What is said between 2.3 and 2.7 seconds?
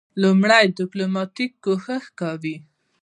وو.